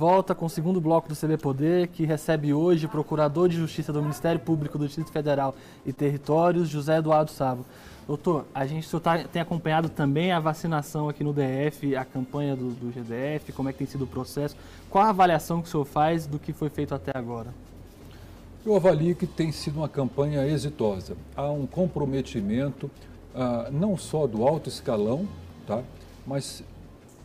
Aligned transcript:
volta 0.00 0.34
com 0.34 0.46
o 0.46 0.48
segundo 0.48 0.80
bloco 0.80 1.10
do 1.10 1.14
CB 1.14 1.36
Poder, 1.36 1.88
que 1.88 2.06
recebe 2.06 2.54
hoje 2.54 2.86
o 2.86 2.88
Procurador 2.88 3.50
de 3.50 3.56
Justiça 3.58 3.92
do 3.92 4.00
Ministério 4.00 4.40
Público 4.40 4.78
do 4.78 4.86
Distrito 4.86 5.12
Federal 5.12 5.54
e 5.84 5.92
Territórios, 5.92 6.70
José 6.70 6.96
Eduardo 6.96 7.30
Sabo. 7.30 7.66
Doutor, 8.06 8.46
a 8.54 8.64
gente 8.64 8.88
tá, 8.98 9.18
tem 9.24 9.42
acompanhado 9.42 9.90
também 9.90 10.32
a 10.32 10.40
vacinação 10.40 11.10
aqui 11.10 11.22
no 11.22 11.34
DF, 11.34 11.94
a 11.94 12.02
campanha 12.06 12.56
do, 12.56 12.70
do 12.70 12.90
GDF, 12.90 13.52
como 13.52 13.68
é 13.68 13.72
que 13.74 13.78
tem 13.78 13.86
sido 13.86 14.04
o 14.04 14.06
processo. 14.06 14.56
Qual 14.88 15.04
a 15.04 15.10
avaliação 15.10 15.60
que 15.60 15.68
o 15.68 15.70
senhor 15.70 15.84
faz 15.84 16.26
do 16.26 16.38
que 16.38 16.54
foi 16.54 16.70
feito 16.70 16.94
até 16.94 17.12
agora? 17.14 17.52
Eu 18.64 18.74
avalio 18.74 19.14
que 19.14 19.26
tem 19.26 19.52
sido 19.52 19.80
uma 19.80 19.88
campanha 19.88 20.46
exitosa. 20.46 21.14
Há 21.36 21.50
um 21.50 21.66
comprometimento 21.66 22.90
ah, 23.34 23.68
não 23.70 23.98
só 23.98 24.26
do 24.26 24.48
alto 24.48 24.70
escalão, 24.70 25.28
tá? 25.66 25.82
mas 26.26 26.64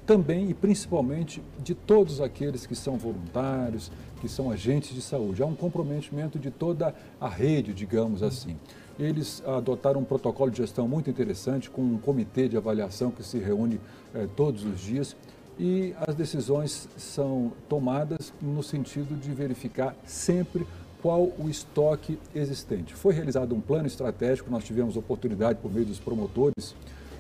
também 0.06 0.50
e 0.50 0.54
principalmente 0.54 1.42
de 1.64 1.74
todos 1.74 2.22
aqueles 2.22 2.66
que 2.66 2.76
são 2.76 2.98
voluntários, 2.98 3.92
que 4.22 4.30
são 4.30 4.52
agentes 4.52 4.94
de 4.94 5.02
saúde. 5.02 5.42
Há 5.42 5.46
um 5.46 5.56
comprometimento 5.56 6.38
de 6.38 6.52
toda 6.52 6.94
a 7.20 7.28
rede, 7.28 7.74
digamos 7.74 8.22
assim. 8.22 8.58
Eles 8.98 9.44
adotaram 9.46 10.02
um 10.02 10.06
protocolo 10.06 10.50
de 10.50 10.58
gestão 10.58 10.88
muito 10.88 11.10
interessante, 11.10 11.70
com 11.70 11.82
um 11.82 11.98
comitê 11.98 12.48
de 12.48 12.56
avaliação 12.56 13.12
que 13.12 13.24
se 13.24 13.38
reúne 13.40 13.80
eh, 14.14 14.28
todos 14.36 14.64
os 14.64 14.80
dias 14.80 15.16
e 15.60 15.94
as 16.06 16.16
decisões 16.16 16.88
são 16.98 17.52
tomadas 17.70 18.34
no 18.42 18.62
sentido 18.62 19.20
de 19.20 19.32
verificar 19.32 19.96
sempre 20.06 20.68
qual 21.02 21.32
o 21.38 21.50
estoque 21.50 22.18
existente. 22.34 22.96
Foi 22.96 23.14
realizado 23.14 23.54
um 23.54 23.62
plano 23.62 23.86
estratégico, 23.86 24.50
nós 24.50 24.64
tivemos 24.64 24.98
oportunidade, 24.98 25.60
por 25.62 25.72
meio 25.72 25.86
dos 25.86 26.00
promotores 26.00 26.76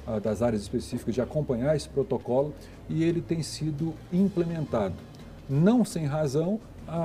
ah, 0.07 0.19
das 0.19 0.41
áreas 0.41 0.61
específicas, 0.61 1.15
de 1.15 1.21
acompanhar 1.21 1.75
esse 1.75 1.89
protocolo 1.89 2.53
e 2.89 3.03
ele 3.03 3.21
tem 3.21 3.41
sido 3.41 3.93
implementado. 4.11 4.95
Não 5.49 5.85
sem 5.85 6.05
razão, 6.05 6.59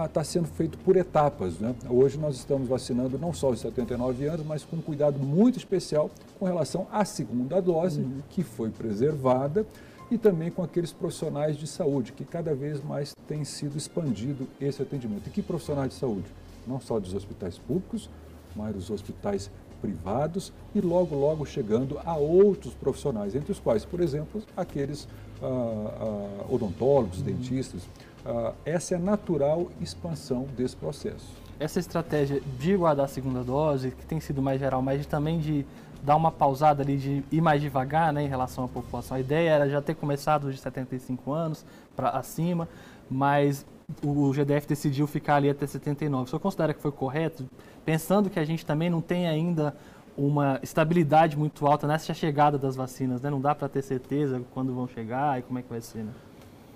está 0.04 0.20
ah, 0.20 0.24
sendo 0.24 0.46
feito 0.48 0.76
por 0.78 0.96
etapas. 0.96 1.58
Né? 1.58 1.74
Hoje 1.88 2.18
nós 2.18 2.36
estamos 2.36 2.68
vacinando 2.68 3.18
não 3.18 3.32
só 3.32 3.50
os 3.50 3.60
79 3.60 4.26
anos, 4.26 4.46
mas 4.46 4.64
com 4.64 4.76
um 4.76 4.82
cuidado 4.82 5.18
muito 5.18 5.58
especial 5.58 6.10
com 6.38 6.44
relação 6.44 6.86
à 6.92 7.04
segunda 7.04 7.60
dose, 7.60 8.00
uhum. 8.00 8.20
que 8.28 8.42
foi 8.42 8.70
preservada, 8.70 9.66
e 10.10 10.18
também 10.18 10.50
com 10.50 10.62
aqueles 10.62 10.92
profissionais 10.92 11.56
de 11.56 11.66
saúde, 11.66 12.12
que 12.12 12.24
cada 12.24 12.54
vez 12.54 12.82
mais 12.82 13.14
tem 13.28 13.44
sido 13.44 13.78
expandido 13.78 14.46
esse 14.60 14.82
atendimento. 14.82 15.28
E 15.28 15.30
que 15.30 15.40
profissionais 15.40 15.90
de 15.90 15.94
saúde? 15.94 16.26
Não 16.66 16.80
só 16.80 16.98
dos 16.98 17.14
hospitais 17.14 17.56
públicos, 17.58 18.10
mas 18.56 18.74
dos 18.74 18.90
hospitais 18.90 19.50
privados 19.80 20.52
e 20.74 20.80
logo, 20.80 21.14
logo 21.16 21.44
chegando 21.46 21.98
a 22.04 22.16
outros 22.16 22.74
profissionais, 22.74 23.34
entre 23.34 23.52
os 23.52 23.58
quais, 23.58 23.84
por 23.84 24.00
exemplo, 24.00 24.42
aqueles 24.56 25.08
ah, 25.42 25.46
ah, 25.46 26.44
odontólogos, 26.48 27.18
uhum. 27.18 27.24
dentistas, 27.24 27.82
Uh, 28.24 28.54
essa 28.66 28.94
é 28.94 28.96
a 28.98 29.00
natural 29.00 29.68
expansão 29.80 30.46
desse 30.56 30.76
processo. 30.76 31.26
Essa 31.58 31.80
estratégia 31.80 32.40
de 32.58 32.76
guardar 32.76 33.06
a 33.06 33.08
segunda 33.08 33.42
dose, 33.42 33.92
que 33.92 34.04
tem 34.04 34.20
sido 34.20 34.42
mais 34.42 34.60
geral, 34.60 34.82
mas 34.82 35.06
também 35.06 35.38
de 35.38 35.64
dar 36.02 36.16
uma 36.16 36.30
pausada 36.30 36.82
ali, 36.82 36.96
de 36.96 37.24
ir 37.30 37.40
mais 37.40 37.60
devagar 37.60 38.12
né, 38.12 38.22
em 38.22 38.28
relação 38.28 38.64
à 38.64 38.68
população. 38.68 39.16
A 39.16 39.20
ideia 39.20 39.50
era 39.50 39.68
já 39.68 39.80
ter 39.80 39.94
começado 39.94 40.50
de 40.52 40.58
75 40.58 41.32
anos 41.32 41.64
para 41.96 42.10
acima, 42.10 42.68
mas 43.10 43.64
o 44.04 44.32
GDF 44.32 44.66
decidiu 44.66 45.06
ficar 45.06 45.36
ali 45.36 45.50
até 45.50 45.66
79. 45.66 46.24
O 46.24 46.26
senhor 46.26 46.40
considera 46.40 46.74
que 46.74 46.80
foi 46.80 46.92
correto, 46.92 47.44
pensando 47.84 48.30
que 48.30 48.38
a 48.38 48.44
gente 48.44 48.64
também 48.64 48.90
não 48.90 49.00
tem 49.00 49.28
ainda 49.28 49.74
uma 50.16 50.60
estabilidade 50.62 51.36
muito 51.36 51.66
alta 51.66 51.86
nessa 51.86 52.12
chegada 52.12 52.58
das 52.58 52.76
vacinas, 52.76 53.22
né? 53.22 53.30
Não 53.30 53.40
dá 53.40 53.54
para 53.54 53.68
ter 53.68 53.82
certeza 53.82 54.40
quando 54.52 54.74
vão 54.74 54.86
chegar 54.86 55.38
e 55.38 55.42
como 55.42 55.58
é 55.58 55.62
que 55.62 55.68
vai 55.68 55.80
ser, 55.80 56.04
né? 56.04 56.12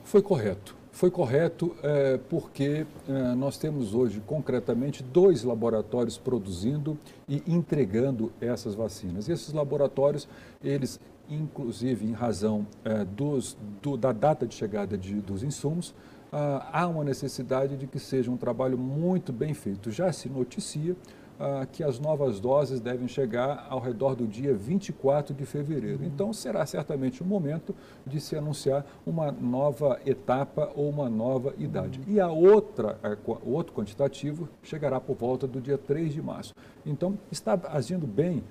Foi 0.04 0.22
correto. 0.22 0.76
Foi 0.94 1.10
correto 1.10 1.74
é, 1.82 2.20
porque 2.30 2.86
é, 3.08 3.34
nós 3.34 3.58
temos 3.58 3.94
hoje, 3.94 4.22
concretamente, 4.24 5.02
dois 5.02 5.42
laboratórios 5.42 6.16
produzindo 6.16 6.96
e 7.28 7.42
entregando 7.48 8.32
essas 8.40 8.76
vacinas. 8.76 9.26
E 9.26 9.32
esses 9.32 9.52
laboratórios, 9.52 10.28
eles, 10.62 11.00
inclusive, 11.28 12.06
em 12.06 12.12
razão 12.12 12.64
é, 12.84 13.04
dos, 13.04 13.56
do, 13.82 13.96
da 13.96 14.12
data 14.12 14.46
de 14.46 14.54
chegada 14.54 14.96
de, 14.96 15.14
dos 15.16 15.42
insumos, 15.42 15.92
ah, 16.36 16.68
há 16.72 16.88
uma 16.88 17.04
necessidade 17.04 17.76
de 17.76 17.86
que 17.86 18.00
seja 18.00 18.28
um 18.28 18.36
trabalho 18.36 18.76
muito 18.76 19.32
bem 19.32 19.54
feito. 19.54 19.92
Já 19.92 20.12
se 20.12 20.28
noticia 20.28 20.96
ah, 21.38 21.64
que 21.70 21.84
as 21.84 22.00
novas 22.00 22.40
doses 22.40 22.80
devem 22.80 23.06
chegar 23.06 23.68
ao 23.70 23.78
redor 23.78 24.16
do 24.16 24.26
dia 24.26 24.52
24 24.52 25.32
de 25.32 25.46
fevereiro. 25.46 26.00
Uhum. 26.00 26.06
Então, 26.06 26.32
será 26.32 26.66
certamente 26.66 27.22
o 27.22 27.24
momento 27.24 27.72
de 28.04 28.20
se 28.20 28.34
anunciar 28.34 28.84
uma 29.06 29.30
nova 29.30 30.00
etapa 30.04 30.72
ou 30.74 30.90
uma 30.90 31.08
nova 31.08 31.54
idade. 31.56 32.00
Uhum. 32.00 32.14
E 32.14 32.18
a 32.18 32.28
outra, 32.28 32.98
o 33.24 33.52
outro 33.52 33.72
quantitativo 33.72 34.48
chegará 34.60 35.00
por 35.00 35.14
volta 35.14 35.46
do 35.46 35.60
dia 35.60 35.78
3 35.78 36.14
de 36.14 36.20
março. 36.20 36.52
Então, 36.84 37.16
está 37.30 37.56
agindo 37.70 38.08
bem 38.08 38.42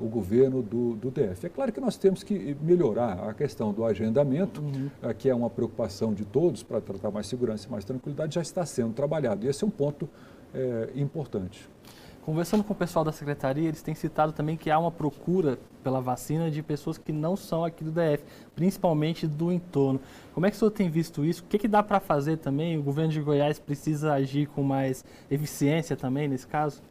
O 0.00 0.06
governo 0.06 0.62
do, 0.62 0.94
do, 0.94 1.10
DF. 1.10 1.44
É 1.44 1.48
claro 1.48 1.72
que 1.72 1.80
nós 1.80 1.96
temos 1.96 2.22
que 2.22 2.56
melhorar 2.62 3.28
a 3.28 3.34
questão 3.34 3.72
do 3.72 3.84
agendamento, 3.84 4.60
uhum. 4.60 4.90
uh, 5.02 5.12
que 5.12 5.28
é 5.28 5.34
uma 5.34 5.50
preocupação 5.50 6.14
de 6.14 6.24
todos 6.24 6.62
para 6.62 6.80
tratar 6.80 7.10
mais 7.10 7.26
segurança 7.26 7.66
e 7.66 7.70
mais 7.70 7.84
tranquilidade, 7.84 8.36
já 8.36 8.42
está 8.42 8.64
sendo 8.64 8.92
trabalhado. 8.92 9.44
E 9.44 9.48
esse 9.48 9.64
é 9.64 9.66
um 9.66 9.70
ponto 9.70 10.08
é, 10.54 10.90
importante. 10.94 11.68
Conversando 12.26 12.64
com 12.64 12.72
o 12.72 12.76
pessoal 12.76 13.04
da 13.04 13.12
secretaria, 13.12 13.68
eles 13.68 13.82
têm 13.82 13.94
citado 13.94 14.32
também 14.32 14.56
que 14.56 14.68
há 14.68 14.76
uma 14.76 14.90
procura 14.90 15.56
pela 15.84 16.00
vacina 16.00 16.50
de 16.50 16.60
pessoas 16.60 16.98
que 16.98 17.12
não 17.12 17.36
são 17.36 17.64
aqui 17.64 17.84
do 17.84 17.92
DF, 17.92 18.24
principalmente 18.52 19.28
do 19.28 19.52
entorno. 19.52 20.00
Como 20.34 20.44
é 20.44 20.50
que 20.50 20.56
o 20.56 20.58
senhor 20.58 20.72
tem 20.72 20.90
visto 20.90 21.24
isso? 21.24 21.44
O 21.44 21.46
que, 21.46 21.56
que 21.56 21.68
dá 21.68 21.84
para 21.84 22.00
fazer 22.00 22.38
também? 22.38 22.76
O 22.76 22.82
governo 22.82 23.12
de 23.12 23.20
Goiás 23.20 23.60
precisa 23.60 24.12
agir 24.12 24.48
com 24.48 24.64
mais 24.64 25.04
eficiência 25.30 25.96
também 25.96 26.26
nesse 26.26 26.48
caso? 26.48 26.82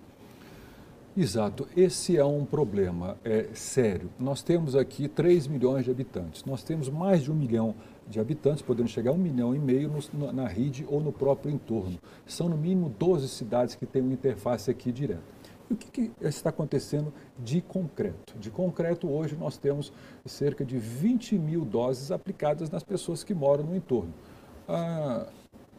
Exato, 1.18 1.66
esse 1.78 2.18
é 2.18 2.26
um 2.26 2.44
problema 2.44 3.18
é, 3.24 3.48
sério. 3.54 4.10
Nós 4.20 4.44
temos 4.44 4.76
aqui 4.76 5.08
3 5.08 5.48
milhões 5.48 5.86
de 5.86 5.92
habitantes, 5.92 6.44
nós 6.44 6.62
temos 6.62 6.90
mais 6.90 7.24
de 7.24 7.32
um 7.32 7.36
milhão 7.36 7.74
de 8.06 8.20
habitantes, 8.20 8.62
podendo 8.62 8.90
chegar 8.90 9.12
a 9.12 9.14
um 9.14 9.18
milhão 9.18 9.56
e 9.56 9.60
meio 9.60 9.90
no, 10.14 10.34
na 10.34 10.46
rede 10.46 10.86
ou 10.90 11.00
no 11.00 11.14
próprio 11.14 11.54
entorno. 11.54 11.98
São 12.26 12.50
no 12.50 12.58
mínimo 12.58 12.94
12 13.00 13.30
cidades 13.30 13.76
que 13.76 13.86
têm 13.86 14.02
uma 14.02 14.12
interface 14.12 14.70
aqui 14.70 14.92
direta. 14.92 15.24
E 15.70 15.74
o 15.74 15.78
que, 15.78 15.90
que, 15.90 16.12
está 16.20 16.50
acontecendo 16.50 17.14
de 17.40 17.62
concreto? 17.62 18.38
De 18.38 18.52
concreto, 18.52 19.10
hoje 19.10 19.38
nós 19.38 19.58
temos 19.58 19.94
cerca 20.26 20.66
de 20.66 20.78
20 20.78 21.40
mil 21.40 21.64
doses 21.64 22.12
aplicadas 22.12 22.70
nas 22.70 22.84
pessoas 22.84 23.24
que 23.24 23.34
moram 23.34 23.64
no 23.64 23.74
entorno. 23.74 24.14
Ah, 24.68 25.28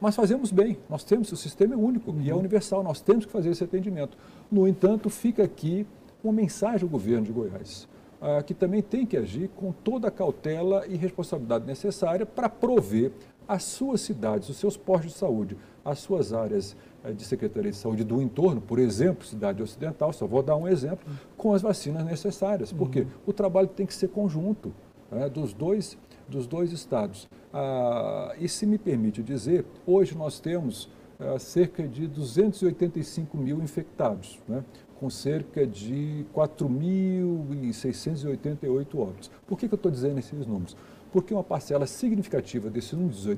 mas 0.01 0.15
fazemos 0.15 0.53
bem, 0.53 0.79
nós 0.89 1.05
temos, 1.05 1.31
o 1.33 1.37
sistema 1.37 1.75
é 1.75 1.77
único 1.77 2.11
uhum. 2.11 2.21
e 2.21 2.31
é 2.31 2.33
uhum. 2.33 2.41
universal, 2.41 2.83
nós 2.83 3.01
temos 3.01 3.25
que 3.25 3.33
fazer 3.33 3.51
esse 3.51 3.65
atendimento. 3.65 4.17
No 4.51 4.67
entanto, 4.69 5.09
fica 5.09 5.43
aqui 5.43 5.87
uma 6.23 6.33
mensagem 6.33 6.83
ao 6.83 6.89
governo 6.89 7.25
de 7.25 7.33
Goiás. 7.33 7.89
Ah, 8.21 8.43
que 8.43 8.55
também 8.55 8.83
tem 8.83 9.05
que 9.05 9.17
agir 9.17 9.51
com 9.55 9.73
toda 9.73 10.09
a 10.09 10.11
cautela 10.11 10.87
e 10.89 10.97
responsabilidade 10.97 11.67
necessária 11.67 12.25
para 12.25 12.49
prover 12.49 13.13
as 13.47 13.63
suas 13.63 14.01
cidades, 14.01 14.49
os 14.49 14.57
seus 14.57 14.77
postos 14.77 15.13
de 15.13 15.19
saúde, 15.19 15.57
as 15.85 15.99
suas 15.99 16.33
áreas 16.33 16.75
eh, 17.05 17.13
de 17.13 17.25
Secretaria 17.25 17.71
de 17.71 17.77
Saúde 17.77 18.03
do 18.03 18.21
entorno, 18.21 18.61
por 18.61 18.79
exemplo, 18.79 19.25
cidade 19.25 19.63
ocidental, 19.63 20.13
só 20.13 20.27
vou 20.27 20.43
dar 20.43 20.57
um 20.57 20.67
exemplo, 20.67 21.07
com 21.37 21.53
as 21.53 21.63
vacinas 21.63 22.05
necessárias. 22.05 22.73
Porque 22.73 23.01
uhum. 23.01 23.07
o 23.27 23.33
trabalho 23.33 23.69
tem 23.69 23.87
que 23.87 23.95
ser 23.95 24.09
conjunto 24.09 24.73
né, 25.11 25.29
dos, 25.29 25.53
dois, 25.53 25.97
dos 26.29 26.47
dois 26.47 26.73
estados. 26.73 27.29
Ah, 27.53 28.35
e 28.39 28.49
se 28.49 28.67
me 28.67 28.79
permite 28.79 29.23
dizer, 29.23 29.65
hoje 29.87 30.17
nós 30.17 30.41
temos 30.41 30.89
ah, 31.19 31.39
cerca 31.39 31.87
de 31.87 32.07
285 32.07 33.37
mil 33.37 33.63
infectados. 33.63 34.39
Né? 34.49 34.65
com 34.99 35.11
cerca 35.11 35.67
de 35.67 36.25
4.688 36.35 38.99
óbitos. 38.99 39.31
Por 39.47 39.59
que, 39.59 39.69
que 39.69 39.75
eu 39.75 39.77
estou 39.77 39.93
dizendo 39.93 40.19
esses 40.19 40.47
números? 40.47 40.75
Porque 41.13 41.35
uma 41.35 41.45
parcela 41.45 41.87
significativa 41.87 42.71
desses 42.71 42.95
números 42.95 43.29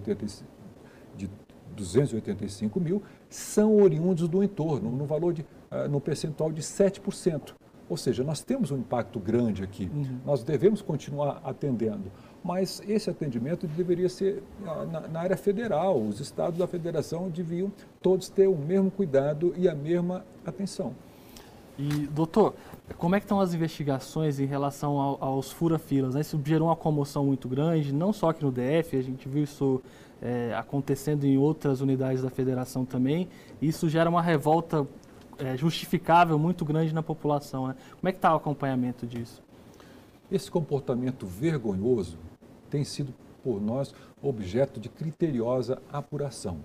de 1.16 1.28
285 1.76 2.80
mil 2.80 3.02
são 3.28 3.76
oriundos 3.76 4.28
do 4.28 4.42
entorno, 4.42 4.90
no 4.90 5.04
valor 5.04 5.32
de, 5.32 5.42
uh, 5.42 5.46
no 5.88 6.00
percentual 6.00 6.50
de 6.50 6.62
7%. 6.62 7.54
Ou 7.88 7.96
seja, 7.96 8.22
nós 8.22 8.42
temos 8.42 8.70
um 8.70 8.78
impacto 8.78 9.18
grande 9.18 9.64
aqui, 9.64 9.90
uhum. 9.92 10.18
nós 10.24 10.42
devemos 10.42 10.82
continuar 10.82 11.40
atendendo, 11.42 12.12
mas 12.43 12.82
esse 12.88 13.11
atendimento 13.11 13.67
deveria 13.67 14.08
ser 14.08 14.43
na, 14.61 15.08
na, 15.08 15.20
área 15.20 15.37
federal, 15.37 16.00
os 16.00 16.20
estados 16.20 16.58
da 16.58 16.67
federação 16.67 17.29
deviam 17.29 17.73
todos 18.00 18.29
ter 18.29 18.46
o 18.46 18.56
mesmo 18.56 18.90
cuidado 18.90 19.52
e 19.56 19.69
a 19.69 19.75
mesma 19.75 20.25
atenção. 20.46 20.94
E, 21.79 22.06
doutor, 22.08 22.55
como 22.96 23.14
é 23.14 23.20
que 23.20 23.25
estão 23.25 23.40
as 23.40 23.55
investigações 23.55 24.40
em 24.40 24.46
relação 24.46 24.99
ao, 24.99 25.23
aos 25.23 25.52
fura-filas? 25.52 26.14
Né? 26.14 26.23
Isso 26.23 26.40
gerou 26.44 26.69
uma 26.69 26.76
comoção 26.76 27.26
muito 27.26 27.49
grande, 27.49 27.93
não 27.93 28.12
só 28.12 28.31
aqui 28.31 28.44
no 28.44 28.50
DF, 28.50 28.96
a 28.96 29.02
gente 29.02 29.29
viu 29.29 29.44
isso 29.44 29.81
é, 30.20 30.52
acontecendo 30.56 31.25
em 31.25 31.38
outras 31.38 31.81
unidades 31.81 32.23
da 32.23 32.31
federação 32.31 32.85
também. 32.85 33.29
Isso 33.62 33.88
gera 33.88 34.11
uma 34.11 34.23
revolta 34.23 34.87
é, 35.38 35.56
justificável 35.56 36.38
muito 36.38 36.64
grande 36.64 36.93
na 36.93 37.02
população. 37.02 37.69
Né? 37.69 37.76
Como 38.00 38.08
é 38.08 38.12
que 38.12 38.19
está 38.19 38.32
o 38.32 38.37
acompanhamento 38.37 39.06
disso? 39.06 39.40
Esse 40.31 40.50
comportamento 40.50 41.26
vergonhoso 41.26 42.19
tem 42.68 42.84
sido 42.84 43.12
por 43.42 43.60
nós 43.60 43.94
objeto 44.22 44.80
de 44.80 44.88
criteriosa 44.88 45.80
apuração. 45.92 46.58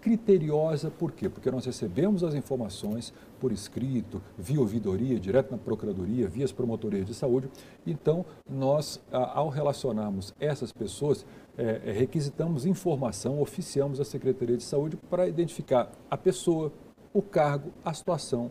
Criteriosa 0.00 0.88
por 0.88 1.10
quê? 1.10 1.28
Porque 1.28 1.50
nós 1.50 1.64
recebemos 1.64 2.22
as 2.22 2.32
informações 2.32 3.12
por 3.40 3.50
escrito, 3.50 4.22
via 4.38 4.60
ouvidoria, 4.60 5.18
direto 5.18 5.50
na 5.50 5.58
Procuradoria, 5.58 6.28
via 6.28 6.44
as 6.44 6.52
promotorias 6.52 7.06
de 7.06 7.12
saúde. 7.12 7.50
Então, 7.84 8.24
nós, 8.48 9.00
ao 9.10 9.48
relacionarmos 9.48 10.32
essas 10.38 10.72
pessoas, 10.72 11.26
é, 11.58 11.80
é, 11.86 11.92
requisitamos 11.92 12.66
informação, 12.66 13.40
oficiamos 13.40 14.00
a 14.00 14.04
Secretaria 14.04 14.56
de 14.56 14.62
Saúde 14.62 14.96
para 15.10 15.26
identificar 15.26 15.90
a 16.08 16.16
pessoa, 16.16 16.72
o 17.12 17.20
cargo, 17.20 17.72
a 17.84 17.92
situação, 17.92 18.50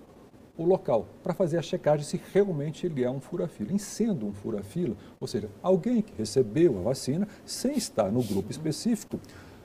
o 0.57 0.63
local 0.63 1.07
para 1.23 1.33
fazer 1.33 1.57
a 1.57 1.61
checagem 1.61 2.05
se 2.05 2.19
realmente 2.33 2.85
ele 2.85 3.03
é 3.03 3.09
um 3.09 3.19
fura-fila. 3.19 3.73
Em 3.73 3.77
sendo 3.77 4.25
um 4.25 4.33
fura-fila, 4.33 4.95
ou 5.19 5.27
seja, 5.27 5.49
alguém 5.61 6.01
que 6.01 6.13
recebeu 6.17 6.77
a 6.79 6.81
vacina 6.81 7.27
sem 7.45 7.75
estar 7.77 8.11
no 8.11 8.23
grupo 8.23 8.51
específico, 8.51 9.19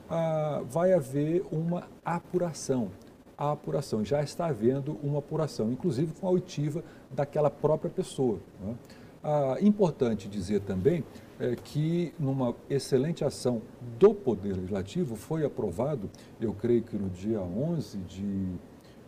ah, 0.09 0.61
vai 0.69 0.93
haver 0.93 1.45
uma 1.51 1.87
apuração. 2.03 2.89
A 3.37 3.53
apuração, 3.53 4.05
já 4.05 4.21
está 4.21 4.47
havendo 4.47 4.99
uma 5.01 5.19
apuração, 5.19 5.71
inclusive 5.71 6.13
com 6.19 6.27
a 6.27 6.31
oitiva 6.31 6.83
daquela 7.09 7.49
própria 7.49 7.89
pessoa. 7.89 8.39
Né? 8.61 8.75
Ah, 9.23 9.57
importante 9.61 10.27
dizer 10.27 10.61
também 10.61 11.03
é, 11.39 11.55
que, 11.55 12.13
numa 12.19 12.55
excelente 12.69 13.23
ação 13.23 13.61
do 13.97 14.13
Poder 14.13 14.53
Legislativo, 14.53 15.15
foi 15.15 15.45
aprovado, 15.45 16.09
eu 16.39 16.53
creio 16.53 16.83
que 16.83 16.95
no 16.95 17.09
dia 17.09 17.41
11 17.41 17.97
de 17.99 18.47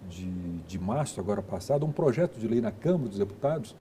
de, 0.10 0.30
de 0.68 0.80
março, 0.80 1.20
agora 1.20 1.42
passado, 1.42 1.86
um 1.86 1.92
projeto 1.92 2.40
de 2.40 2.48
lei 2.48 2.62
na 2.62 2.72
Câmara 2.72 3.10
dos 3.10 3.18
Deputados 3.18 3.76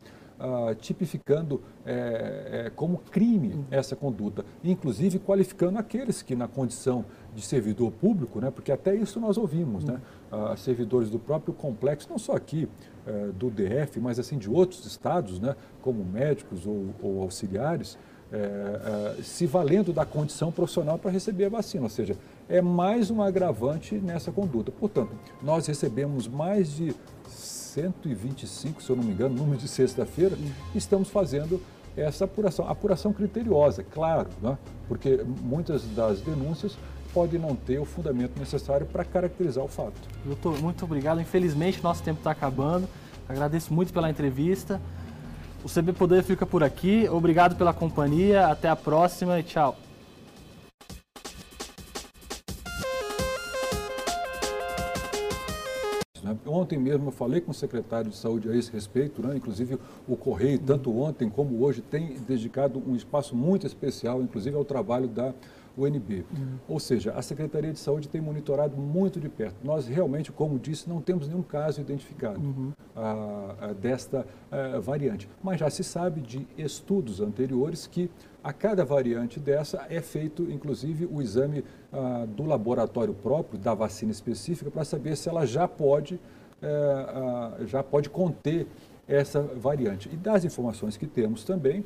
ah, 0.44 0.74
tipificando 0.74 1.62
é, 1.86 2.64
é, 2.66 2.70
como 2.74 2.98
crime 2.98 3.64
essa 3.70 3.94
conduta, 3.94 4.44
inclusive 4.64 5.20
qualificando 5.20 5.78
aqueles 5.78 6.20
que, 6.20 6.34
na 6.34 6.48
condição 6.48 7.04
de 7.32 7.42
servidor 7.42 7.92
público, 7.92 8.40
né, 8.40 8.50
porque 8.50 8.72
até 8.72 8.92
isso 8.92 9.20
nós 9.20 9.38
ouvimos, 9.38 9.84
né, 9.84 10.00
ah, 10.32 10.56
servidores 10.56 11.10
do 11.10 11.19
próprio 11.20 11.54
complexo, 11.54 12.08
não 12.10 12.19
só 12.19 12.32
aqui 12.34 12.69
é, 13.06 13.28
do 13.28 13.50
DF, 13.50 14.00
mas 14.00 14.19
assim 14.19 14.36
de 14.36 14.50
outros 14.50 14.84
estados, 14.84 15.38
né, 15.38 15.54
como 15.80 16.04
médicos 16.04 16.66
ou, 16.66 16.86
ou 17.00 17.22
auxiliares, 17.22 17.96
se 19.22 19.44
valendo 19.44 19.92
da 19.92 20.06
condição 20.06 20.50
profissional 20.50 20.98
para 20.98 21.10
receber 21.10 21.44
a 21.44 21.48
vacina, 21.50 21.84
ou 21.84 21.90
seja, 21.90 22.16
é 22.52 22.60
mais 22.60 23.10
um 23.10 23.22
agravante 23.22 23.94
nessa 23.94 24.31
conduta. 24.31 24.70
Portanto, 24.70 25.10
nós 25.43 25.66
recebemos 25.66 26.28
mais 26.28 26.70
de 26.76 26.94
125, 27.26 28.82
se 28.82 28.90
eu 28.90 28.94
não 28.94 29.02
me 29.02 29.12
engano, 29.12 29.34
número 29.34 29.56
de 29.56 29.66
sexta-feira, 29.66 30.37
estamos 30.75 31.08
fazendo 31.08 31.62
essa 31.96 32.26
apuração, 32.26 32.69
apuração 32.69 33.10
criteriosa, 33.10 33.82
claro, 33.82 34.28
né? 34.43 34.58
porque 34.87 35.25
muitas 35.43 35.82
das 35.96 36.20
denúncias 36.20 36.76
podem 37.14 37.40
não 37.40 37.56
ter 37.56 37.78
o 37.78 37.87
fundamento 37.87 38.38
necessário 38.38 38.84
para 38.84 39.02
caracterizar 39.02 39.64
o 39.64 39.69
fato. 39.69 39.94
Doutor, 40.22 40.60
muito 40.60 40.84
obrigado. 40.84 41.22
Infelizmente, 41.22 41.82
nosso 41.82 42.02
tempo 42.02 42.19
está 42.19 42.32
acabando. 42.32 42.87
Agradeço 43.26 43.72
muito 43.72 43.94
pela 43.94 44.10
entrevista. 44.10 44.78
O 45.64 45.69
CB 45.70 45.94
Poder 45.94 46.22
fica 46.22 46.44
por 46.44 46.62
aqui. 46.62 47.08
Obrigado 47.08 47.56
pela 47.56 47.72
companhia. 47.72 48.48
Até 48.48 48.69
a 48.69 48.76
próxima 48.76 49.40
e 49.40 49.43
tchau. 49.43 49.76
Ontem 56.62 56.79
mesmo 56.79 57.09
eu 57.09 57.12
falei 57.12 57.41
com 57.41 57.50
o 57.50 57.55
secretário 57.55 58.09
de 58.09 58.17
saúde 58.17 58.49
a 58.49 58.56
esse 58.56 58.70
respeito, 58.70 59.20
né? 59.20 59.37
inclusive 59.37 59.76
o 60.06 60.17
Correio, 60.17 60.61
tanto 60.61 60.97
ontem 60.97 61.29
como 61.29 61.61
hoje, 61.64 61.82
tem 61.82 62.14
dedicado 62.20 62.81
um 62.87 62.94
espaço 62.94 63.35
muito 63.35 63.67
especial, 63.67 64.23
inclusive 64.23 64.56
ao 64.56 64.64
trabalho 64.64 65.09
da 65.09 65.35
o 65.76 65.87
NB. 65.87 66.17
Uhum. 66.31 66.59
Ou 66.69 66.79
seja, 66.79 67.12
a 67.12 67.23
Secretaria 67.23 67.73
de 67.73 67.79
Saúde 67.79 68.06
tem 68.06 68.20
monitorado 68.20 68.76
muito 68.76 69.19
de 69.19 69.29
perto. 69.29 69.56
Nós 69.64 69.87
realmente, 69.87 70.31
como 70.31 70.59
disse, 70.59 70.88
não 70.88 71.00
temos 71.00 71.26
nenhum 71.26 71.43
caso 71.43 71.81
identificado 71.81 72.38
uhum. 72.38 72.73
a, 72.94 73.55
a, 73.58 73.73
desta 73.73 74.26
a, 74.50 74.79
variante. 74.79 75.29
Mas 75.43 75.58
já 75.58 75.70
se 75.70 75.82
sabe 75.82 76.20
de 76.20 76.47
estudos 76.58 77.23
anteriores 77.23 77.87
que 77.87 78.11
a 78.44 78.53
cada 78.53 78.85
variante 78.85 79.41
dessa 79.41 79.87
é 79.88 80.03
feito, 80.03 80.43
inclusive, 80.50 81.08
o 81.11 81.23
exame 81.23 81.65
do 82.37 82.44
laboratório 82.44 83.15
próprio, 83.15 83.58
da 83.58 83.73
vacina 83.73 84.11
específica, 84.11 84.70
para 84.70 84.85
saber 84.85 85.17
se 85.17 85.29
ela 85.29 85.47
já 85.47 85.69
pode, 85.69 86.20
é, 86.62 87.67
já 87.67 87.82
pode 87.82 88.09
conter 88.09 88.67
essa 89.09 89.43
variante. 89.43 90.09
E 90.12 90.17
das 90.17 90.44
informações 90.44 90.97
que 90.97 91.06
temos 91.06 91.44
também, 91.44 91.85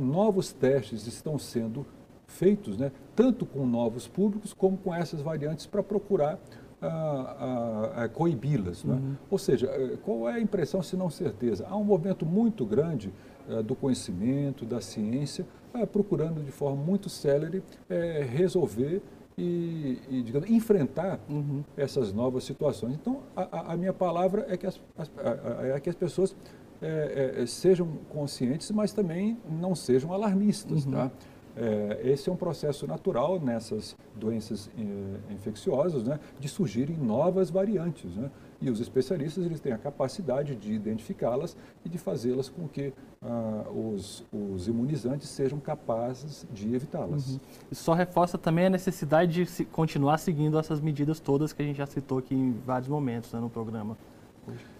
novos 0.00 0.50
testes 0.52 1.06
estão 1.06 1.38
sendo 1.38 1.86
feitos, 2.26 2.78
né, 2.78 2.90
tanto 3.14 3.46
com 3.46 3.66
novos 3.66 4.08
públicos 4.08 4.52
como 4.52 4.76
com 4.76 4.94
essas 4.94 5.20
variantes 5.20 5.66
para 5.66 5.82
procurar 5.82 6.38
ah, 6.80 7.92
ah, 7.96 8.08
coibi-las. 8.08 8.84
Né? 8.84 8.94
Uhum. 8.94 9.16
Ou 9.30 9.38
seja, 9.38 9.66
eh, 9.66 9.96
qual 10.04 10.28
é 10.28 10.34
a 10.34 10.40
impressão, 10.40 10.82
se 10.82 10.96
não 10.96 11.10
certeza? 11.10 11.66
Há 11.68 11.76
um 11.76 11.82
movimento 11.82 12.24
muito 12.24 12.64
grande 12.64 13.12
ah, 13.48 13.62
do 13.62 13.74
conhecimento, 13.74 14.64
da 14.64 14.80
ciência, 14.80 15.44
ah, 15.74 15.86
procurando 15.86 16.40
de 16.42 16.52
forma 16.52 16.80
muito 16.80 17.08
célere 17.08 17.62
eh, 17.90 18.24
resolver 18.30 19.02
e, 19.38 19.98
e 20.10 20.22
digamos, 20.22 20.50
enfrentar 20.50 21.20
uhum. 21.30 21.62
essas 21.76 22.12
novas 22.12 22.42
situações. 22.42 22.94
Então, 22.94 23.20
a, 23.36 23.72
a, 23.72 23.76
minha 23.76 23.92
palavra 23.92 24.44
é 24.48 24.56
que 24.56 24.66
as, 24.66 24.80
as, 24.98 25.10
é 25.74 25.78
que 25.78 25.88
as 25.88 25.94
pessoas 25.94 26.34
é, 26.82 27.36
é, 27.38 27.46
sejam 27.46 27.86
conscientes, 28.08 28.70
mas 28.72 28.92
também 28.92 29.38
não 29.48 29.76
sejam 29.76 30.12
alarmistas. 30.12 30.84
Uhum. 30.84 30.92
Tá? 30.92 31.10
É, 31.60 32.08
esse 32.10 32.28
é 32.28 32.32
um 32.32 32.36
processo 32.36 32.86
natural 32.86 33.40
nessas 33.40 33.96
doenças 34.14 34.70
é, 34.78 35.32
infecciosas, 35.32 36.04
né, 36.04 36.20
de 36.38 36.48
surgirem 36.48 36.96
novas 36.96 37.50
variantes. 37.50 38.14
Né? 38.14 38.30
E 38.60 38.70
os 38.70 38.80
especialistas 38.80 39.44
eles 39.44 39.60
têm 39.60 39.72
a 39.72 39.78
capacidade 39.78 40.54
de 40.54 40.72
identificá-las 40.72 41.56
e 41.84 41.88
de 41.88 41.98
fazê-las 41.98 42.48
com 42.48 42.66
que 42.68 42.92
ah, 43.22 43.64
os, 43.70 44.24
os, 44.32 44.66
imunizantes 44.66 45.28
sejam 45.28 45.60
capazes 45.60 46.46
de 46.52 46.74
evitá-las. 46.74 47.34
Uhum. 47.34 47.40
Só 47.72 47.92
reforça 47.92 48.36
também 48.36 48.66
a 48.66 48.70
necessidade 48.70 49.32
de 49.32 49.46
se, 49.46 49.64
continuar 49.64 50.18
seguindo 50.18 50.58
essas 50.58 50.80
medidas 50.80 51.20
todas 51.20 51.52
que 51.52 51.62
a 51.62 51.64
gente 51.64 51.76
já 51.76 51.86
citou 51.86 52.18
aqui 52.18 52.34
em 52.34 52.52
vários 52.66 52.88
momentos 52.88 53.32
né, 53.32 53.38
no 53.38 53.48
programa. 53.48 53.96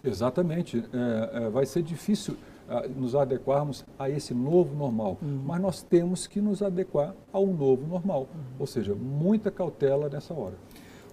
Exatamente. 0.02 0.84
É, 0.92 1.44
é 1.44 1.50
vai 1.50 1.66
ser 1.66 1.82
difícil 1.82 2.36
nos 2.94 3.14
adequarmos 3.14 3.84
a 3.98 4.10
esse 4.10 4.34
novo 4.34 4.74
normal. 4.74 5.18
Uhum. 5.22 5.42
Mas 5.44 5.60
nós 5.60 5.82
temos 5.82 6.26
que 6.26 6.40
nos 6.40 6.62
adequar 6.62 7.14
ao 7.32 7.46
novo 7.46 7.86
normal. 7.86 8.22
Uhum. 8.22 8.40
Ou 8.58 8.66
seja, 8.66 8.94
muita 8.94 9.50
cautela 9.50 10.08
nessa 10.08 10.34
hora. 10.34 10.54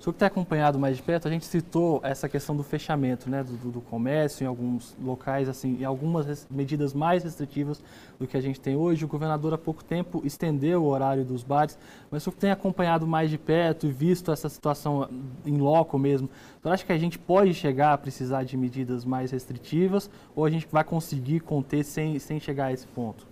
Senhor 0.06 0.14
que 0.14 0.20
tem 0.20 0.28
acompanhado 0.28 0.78
mais 0.78 0.98
de 0.98 1.02
perto, 1.02 1.28
a 1.28 1.32
gente 1.32 1.48
citou 1.48 2.00
essa 2.04 2.30
questão 2.30 2.56
do 2.56 2.62
fechamento 2.62 3.28
né, 3.28 3.44
do, 3.44 3.72
do 3.72 3.82
comércio 3.82 4.44
em 4.44 4.48
alguns 4.48 4.96
locais, 5.04 5.50
assim, 5.50 5.78
em 5.80 5.84
algumas 5.84 6.46
medidas 6.48 6.94
mais 6.94 7.24
restritivas 7.24 7.82
do 8.20 8.28
que 8.28 8.38
a 8.38 8.42
gente 8.42 8.62
tem 8.62 8.76
hoje. 8.76 9.04
O 9.04 9.08
governador 9.08 9.56
há 9.56 9.58
pouco 9.58 9.84
tempo 9.84 10.22
estendeu 10.24 10.84
o 10.84 10.90
horário 10.90 11.26
dos 11.26 11.44
bares, 11.44 11.76
mas 12.12 12.22
o 12.22 12.26
senhor 12.26 12.36
que 12.36 12.40
tem 12.40 12.52
acompanhado 12.52 13.08
mais 13.08 13.32
de 13.32 13.40
perto 13.40 13.88
e 13.88 13.92
visto 13.92 14.32
essa 14.32 14.48
situação 14.48 15.10
em 15.44 15.58
loco 15.58 15.98
mesmo, 15.98 16.30
o 16.60 16.62
senhor 16.62 16.74
acha 16.76 16.86
que 16.86 16.94
a 16.94 17.00
gente 17.00 17.18
pode 17.18 17.56
chegar 17.56 17.94
a 17.94 17.98
precisar 17.98 18.44
de 18.44 18.56
medidas 18.56 19.04
mais 19.04 19.32
restritivas 19.32 20.08
ou 20.36 20.46
a 20.46 20.52
gente 20.52 20.68
vai 20.72 20.84
conseguir 20.84 21.40
conter 21.40 21.84
sem, 21.84 22.20
sem 22.20 22.40
chegar 22.40 22.66
a 22.66 22.74
esse 22.74 22.86
ponto? 22.86 23.26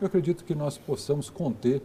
Eu 0.00 0.08
acredito 0.08 0.44
que 0.44 0.56
nós 0.56 0.76
possamos 0.76 1.30
conter 1.30 1.80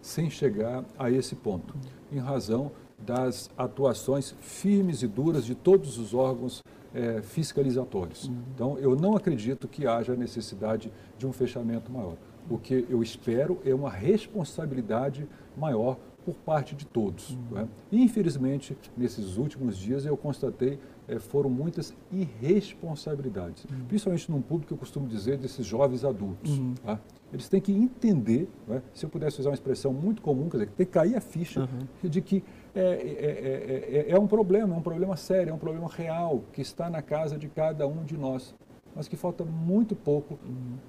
sem 0.00 0.30
chegar 0.30 0.82
a 0.98 1.10
esse 1.10 1.34
ponto, 1.34 1.74
em 2.10 2.18
razão 2.18 2.72
das 2.98 3.50
atuações 3.56 4.34
firmes 4.40 5.02
e 5.02 5.06
duras 5.06 5.44
de 5.44 5.54
todos 5.54 5.98
os 5.98 6.14
órgãos 6.14 6.62
é, 6.94 7.20
fiscalizatórios. 7.22 8.28
Uhum. 8.28 8.42
Então, 8.54 8.78
eu 8.78 8.94
não 8.94 9.16
acredito 9.16 9.66
que 9.66 9.86
haja 9.86 10.14
necessidade 10.14 10.92
de 11.18 11.26
um 11.26 11.32
fechamento 11.32 11.90
maior. 11.90 12.16
O 12.48 12.58
que 12.58 12.86
eu 12.88 13.02
espero 13.02 13.58
é 13.64 13.74
uma 13.74 13.90
responsabilidade 13.90 15.26
maior 15.56 15.98
por 16.24 16.34
parte 16.36 16.74
de 16.74 16.86
todos. 16.86 17.30
Uhum. 17.30 17.38
Né? 17.50 17.68
Infelizmente, 17.92 18.76
nesses 18.96 19.36
últimos 19.36 19.76
dias, 19.76 20.06
eu 20.06 20.16
constatei 20.16 20.78
é, 21.06 21.18
foram 21.18 21.50
muitas 21.50 21.94
irresponsabilidades, 22.10 23.64
uhum. 23.64 23.84
principalmente 23.86 24.30
num 24.30 24.40
público 24.40 24.68
que 24.68 24.74
eu 24.74 24.78
costumo 24.78 25.06
dizer 25.06 25.36
desses 25.36 25.66
jovens 25.66 26.04
adultos. 26.04 26.58
Uhum. 26.58 26.74
Tá? 26.82 26.98
Eles 27.32 27.48
têm 27.48 27.60
que 27.60 27.72
entender, 27.72 28.48
né? 28.66 28.80
se 28.94 29.04
eu 29.04 29.10
pudesse 29.10 29.40
usar 29.40 29.50
uma 29.50 29.54
expressão 29.54 29.92
muito 29.92 30.22
comum, 30.22 30.48
quer 30.48 30.58
dizer, 30.58 30.70
tem 30.70 30.86
que 30.86 30.92
cair 30.92 31.16
a 31.16 31.20
ficha 31.20 31.60
uhum. 31.60 32.08
de 32.08 32.22
que 32.22 32.42
é 32.74 32.80
é, 32.80 32.86
é, 32.86 34.08
é, 34.08 34.10
é, 34.10 34.18
um 34.18 34.26
problema, 34.26 34.74
é 34.74 34.78
um 34.78 34.82
problema 34.82 35.16
sério, 35.16 35.50
é 35.50 35.54
um 35.54 35.58
problema 35.58 35.88
real 35.88 36.42
que 36.52 36.60
está 36.60 36.90
na 36.90 37.00
casa 37.00 37.38
de 37.38 37.48
cada 37.48 37.86
um 37.86 38.02
de 38.02 38.16
nós, 38.16 38.54
mas 38.96 39.06
que 39.06 39.16
falta 39.16 39.44
muito 39.44 39.94
pouco 39.94 40.38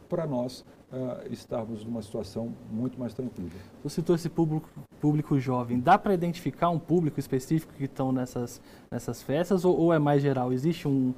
para 0.09 0.25
nós 0.25 0.65
uh, 0.91 1.31
estarmos 1.31 1.85
numa 1.85 2.01
situação 2.01 2.53
muito 2.71 2.99
mais 2.99 3.13
tranquila. 3.13 3.51
Você 3.83 3.95
citou 3.95 4.15
esse 4.15 4.29
público, 4.29 4.67
público 4.99 5.39
jovem. 5.39 5.79
Dá 5.79 5.97
para 5.97 6.13
identificar 6.13 6.69
um 6.69 6.79
público 6.79 7.19
específico 7.19 7.73
que 7.73 7.85
estão 7.85 8.11
nessas, 8.11 8.59
nessas 8.89 9.21
festas 9.21 9.63
ou, 9.63 9.77
ou 9.77 9.93
é 9.93 9.99
mais 9.99 10.21
geral? 10.21 10.51
Existe 10.51 10.87
um, 10.87 11.13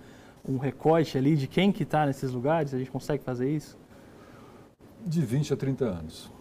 um 0.48 0.58
recorte 0.58 1.18
ali 1.18 1.36
de 1.36 1.48
quem 1.48 1.72
que 1.72 1.84
está 1.84 2.06
nesses 2.06 2.32
lugares? 2.32 2.74
A 2.74 2.78
gente 2.78 2.92
consegue 2.92 3.24
fazer 3.24 3.50
isso? 3.50 3.78
De 5.06 5.22
20 5.22 5.54
a 5.54 5.58
30 5.58 5.86
anos. 5.86 6.32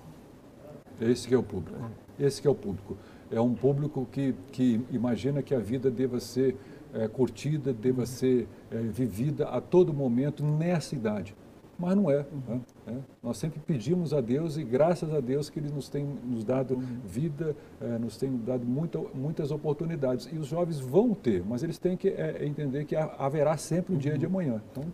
Esse 1.00 1.28
que 1.28 1.34
é 1.34 1.38
o 1.38 1.42
público. 1.42 1.78
Esse 2.18 2.40
que 2.40 2.48
é 2.48 2.50
o 2.50 2.54
público. 2.54 2.96
É 3.30 3.40
um 3.40 3.54
público 3.54 4.06
que, 4.10 4.34
que 4.52 4.80
imagina 4.90 5.42
que 5.42 5.54
a 5.54 5.58
vida 5.58 5.90
deva 5.90 6.20
ser 6.20 6.56
é, 6.94 7.08
curtida, 7.08 7.72
deva 7.72 8.06
ser 8.06 8.46
é, 8.70 8.76
vivida 8.78 9.48
a 9.48 9.60
todo 9.60 9.92
momento 9.92 10.44
nessa 10.44 10.94
idade. 10.94 11.34
Mas 11.78 11.94
não 11.94 12.10
é, 12.10 12.24
né? 12.48 12.60
é, 12.86 12.94
Nós 13.22 13.36
sempre 13.36 13.60
pedimos 13.60 14.14
a 14.14 14.20
Deus 14.20 14.56
e 14.56 14.64
graças 14.64 15.12
a 15.12 15.20
Deus 15.20 15.50
que 15.50 15.58
Ele 15.58 15.70
nos 15.70 15.90
tem 15.90 16.06
nos 16.24 16.42
dado 16.42 16.78
vida, 17.04 17.54
é, 17.80 17.98
nos 17.98 18.16
tem 18.16 18.34
dado 18.34 18.64
muita, 18.64 18.98
muitas 19.14 19.50
oportunidades. 19.50 20.26
E 20.32 20.38
os 20.38 20.46
jovens 20.46 20.80
vão 20.80 21.12
ter, 21.12 21.44
mas 21.44 21.62
eles 21.62 21.76
têm 21.76 21.96
que 21.96 22.08
é, 22.08 22.46
entender 22.46 22.86
que 22.86 22.96
haverá 22.96 23.56
sempre 23.58 23.94
um 23.94 23.98
dia 23.98 24.16
de 24.16 24.24
amanhã. 24.24 24.62
Então, 24.72 24.84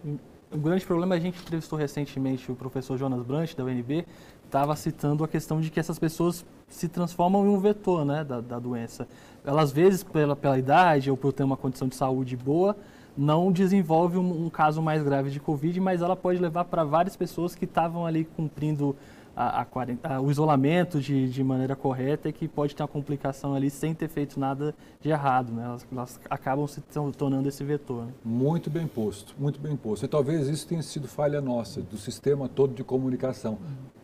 o 0.52 0.59
grande 0.59 0.85
problema, 0.85 1.14
a 1.14 1.18
gente 1.18 1.40
entrevistou 1.40 1.78
recentemente 1.78 2.52
o 2.52 2.54
professor 2.54 2.99
Jonas 2.99 3.23
Brandt, 3.23 3.56
da 3.56 3.64
UNB, 3.64 4.06
estava 4.44 4.76
citando 4.76 5.25
a 5.25 5.28
questão 5.28 5.61
de 5.61 5.71
que 5.71 5.80
essas 5.80 5.99
pessoas 5.99 6.44
se 6.68 6.88
transformam 6.88 7.47
em 7.47 7.49
um 7.49 7.59
vetor 7.59 8.04
né, 8.04 8.23
da, 8.23 8.40
da 8.40 8.59
doença. 8.59 9.09
Elas, 9.44 9.64
às 9.64 9.73
vezes, 9.73 10.02
pela, 10.02 10.37
pela 10.37 10.59
idade 10.59 11.11
ou 11.11 11.16
por 11.16 11.32
ter 11.32 11.42
uma 11.42 11.56
condição 11.56 11.88
de 11.88 11.97
saúde 11.97 12.37
boa, 12.37 12.76
não 13.16 13.50
desenvolve 13.50 14.18
um, 14.18 14.47
um 14.47 14.50
caso 14.50 14.82
mais 14.82 15.02
grave 15.02 15.30
de 15.30 15.40
Covid, 15.40 15.80
mas 15.80 16.02
ela 16.02 16.16
pode 16.16 16.38
levar 16.38 16.64
para 16.66 16.85
várias 16.85 17.16
pessoas 17.16 17.54
que 17.54 17.64
estavam 17.64 18.06
ali 18.06 18.25
cumprindo 18.25 18.94
a, 19.35 19.62
a, 19.62 19.67
a, 20.15 20.21
o 20.21 20.31
isolamento 20.31 21.01
de, 21.01 21.29
de, 21.29 21.43
maneira 21.43 21.75
correta 21.75 22.29
e 22.29 22.33
que 22.33 22.47
pode 22.47 22.75
ter 22.77 22.83
uma 22.83 22.89
complicação 22.89 23.55
ali 23.55 23.71
sem 23.71 23.95
ter 23.95 24.09
feito 24.09 24.39
nada 24.39 24.75
de 25.01 25.09
errado. 25.09 25.53
Né? 25.53 25.65
Elas, 25.65 25.87
elas 25.91 26.21
acabam 26.29 26.67
se 26.67 26.83
tornando 27.17 27.49
esse 27.49 27.65
vetor. 27.65 28.07
Né? 28.07 28.12
Muito 28.25 28.69
bem 28.69 28.87
posto, 28.87 29.35
muito 29.39 29.61
bem 29.61 29.77
posto. 29.77 30.05
E 30.05 30.09
talvez 30.09 30.49
isso 30.49 30.67
tenha 30.67 30.83
sido 30.83 31.09
falha 31.09 31.41
nossa, 31.41 31.81
do 31.81 31.97
sistema 31.97 32.49
todo 32.49 32.75
de 32.75 32.85
comunicação. 32.85 33.53
Uhum 33.53 34.03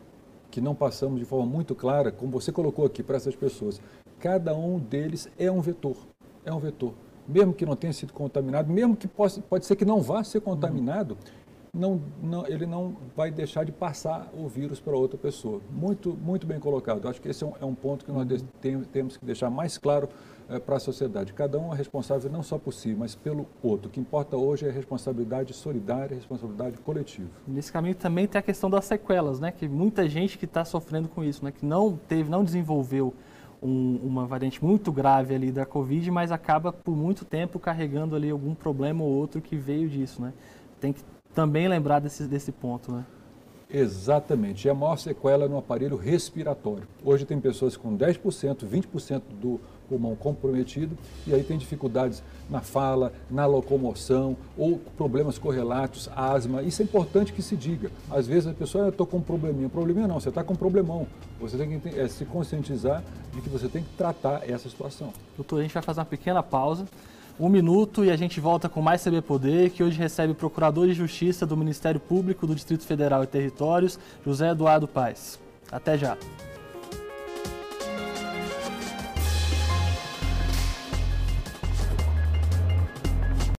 que 0.49 0.59
não 0.59 0.75
passamos 0.75 1.19
de 1.19 1.25
forma 1.25 1.45
muito 1.45 1.75
clara, 1.75 2.11
como 2.11 2.31
você 2.31 2.51
colocou 2.51 2.85
aqui 2.85 3.03
para 3.03 3.17
essas 3.17 3.35
pessoas. 3.35 3.81
Cada 4.19 4.55
um 4.55 4.79
deles 4.79 5.29
é 5.37 5.49
um 5.49 5.61
vetor, 5.61 5.95
é 6.43 6.51
um 6.51 6.59
vetor. 6.59 6.93
Mesmo 7.27 7.53
que 7.53 7.65
não 7.65 7.75
tenha 7.75 7.93
sido 7.93 8.11
contaminado, 8.11 8.71
mesmo 8.71 8.95
que 8.95 9.07
possa, 9.07 9.41
pode 9.41 9.65
ser 9.65 9.75
que 9.75 9.85
não 9.85 10.01
vá 10.01 10.23
ser 10.23 10.41
contaminado, 10.41 11.17
não, 11.73 12.01
não, 12.21 12.47
ele 12.47 12.65
não 12.65 12.95
vai 13.15 13.31
deixar 13.31 13.63
de 13.63 13.71
passar 13.71 14.29
o 14.33 14.47
vírus 14.47 14.79
para 14.79 14.95
outra 14.95 15.17
pessoa. 15.17 15.61
Muito, 15.71 16.17
muito 16.21 16.47
bem 16.47 16.59
colocado. 16.59 17.07
Acho 17.07 17.21
que 17.21 17.29
esse 17.29 17.43
é 17.43 17.47
um, 17.47 17.53
é 17.61 17.65
um 17.65 17.75
ponto 17.75 18.05
que 18.05 18.11
nós 18.11 18.27
tem, 18.59 18.81
temos 18.81 19.17
que 19.17 19.25
deixar 19.25 19.49
mais 19.49 19.77
claro 19.77 20.09
é, 20.49 20.59
para 20.59 20.77
a 20.77 20.79
sociedade. 20.79 21.33
Cada 21.33 21.59
um 21.59 21.73
é 21.73 21.77
responsável 21.77 22.31
não 22.31 22.41
só 22.41 22.57
por 22.57 22.73
si, 22.73 22.95
mas 22.97 23.15
pelo 23.15 23.47
outro. 23.61 23.87
O 23.87 23.91
que 23.91 23.99
importa 23.99 24.35
hoje 24.35 24.65
é 24.65 24.69
a 24.69 24.71
responsabilidade 24.71 25.53
solidária, 25.53 26.15
a 26.15 26.17
responsabilidade 26.17 26.77
coletiva. 26.79 27.29
Nesse 27.47 27.71
caminho 27.71 27.95
também 27.95 28.27
tem 28.27 28.39
a 28.39 28.43
questão 28.43 28.69
das 28.69 28.85
sequelas, 28.85 29.39
né? 29.39 29.51
Que 29.51 29.67
muita 29.67 30.09
gente 30.09 30.37
que 30.37 30.45
está 30.45 30.65
sofrendo 30.65 31.07
com 31.07 31.23
isso, 31.23 31.45
né? 31.45 31.51
Que 31.51 31.65
não 31.65 31.95
teve, 31.95 32.29
não 32.29 32.43
desenvolveu 32.43 33.13
um, 33.61 33.99
uma 34.03 34.25
variante 34.25 34.63
muito 34.63 34.91
grave 34.91 35.35
ali 35.35 35.51
da 35.51 35.65
Covid, 35.65 36.09
mas 36.09 36.31
acaba 36.31 36.71
por 36.71 36.95
muito 36.95 37.25
tempo 37.25 37.59
carregando 37.59 38.15
ali 38.15 38.29
algum 38.29 38.55
problema 38.55 39.03
ou 39.03 39.09
outro 39.11 39.41
que 39.41 39.55
veio 39.55 39.87
disso, 39.87 40.21
né? 40.21 40.33
Tem 40.79 40.93
que 40.93 41.03
também 41.33 41.67
lembrar 41.67 41.99
desse, 41.99 42.23
desse 42.23 42.51
ponto, 42.51 42.91
né? 42.91 43.05
Exatamente. 43.71 44.67
E 44.67 44.69
a 44.69 44.73
maior 44.73 44.97
sequela 44.97 45.45
é 45.45 45.47
no 45.47 45.57
aparelho 45.57 45.95
respiratório. 45.95 46.87
Hoje 47.03 47.23
tem 47.23 47.39
pessoas 47.39 47.77
com 47.77 47.95
10%, 47.95 48.65
20% 48.65 49.21
do 49.39 49.61
pulmão 49.87 50.15
comprometido 50.15 50.97
e 51.25 51.33
aí 51.33 51.43
tem 51.43 51.57
dificuldades 51.57 52.23
na 52.49 52.61
fala, 52.61 53.13
na 53.29 53.45
locomoção 53.45 54.35
ou 54.57 54.79
problemas 54.97 55.37
correlatos, 55.37 56.09
asma. 56.15 56.63
Isso 56.63 56.81
é 56.81 56.85
importante 56.85 57.31
que 57.31 57.43
se 57.43 57.55
diga. 57.55 57.91
Às 58.09 58.25
vezes 58.25 58.47
a 58.47 58.53
pessoa, 58.53 58.85
eu 58.85 58.89
estou 58.89 59.05
com 59.05 59.17
um 59.17 59.21
probleminha. 59.21 59.69
Probleminha 59.69 60.07
não, 60.07 60.19
você 60.19 60.29
está 60.29 60.43
com 60.43 60.53
um 60.53 60.57
problemão. 60.57 61.07
Você 61.39 61.55
tem 61.55 61.79
que 61.79 61.99
é, 61.99 62.07
se 62.07 62.25
conscientizar 62.25 63.03
de 63.33 63.41
que 63.41 63.49
você 63.49 63.67
tem 63.67 63.83
que 63.83 63.89
tratar 63.95 64.49
essa 64.49 64.67
situação. 64.67 65.13
Doutor, 65.35 65.59
a 65.59 65.61
gente 65.61 65.73
vai 65.73 65.83
fazer 65.83 65.99
uma 65.99 66.05
pequena 66.05 66.41
pausa 66.41 66.85
um 67.39 67.47
minuto 67.47 68.03
e 68.03 68.11
a 68.11 68.17
gente 68.17 68.39
volta 68.39 68.67
com 68.67 68.81
mais 68.81 69.01
CB 69.01 69.21
Poder, 69.21 69.69
que 69.69 69.81
hoje 69.81 69.97
recebe 69.97 70.33
o 70.33 70.35
Procurador 70.35 70.87
de 70.87 70.93
Justiça 70.93 71.45
do 71.45 71.55
Ministério 71.55 71.99
Público 71.99 72.45
do 72.45 72.53
Distrito 72.53 72.85
Federal 72.85 73.23
e 73.23 73.27
Territórios, 73.27 73.97
José 74.25 74.49
Eduardo 74.49 74.87
Paes. 74.87 75.39
Até 75.71 75.97
já. 75.97 76.17